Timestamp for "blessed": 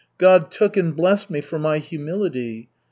0.95-1.29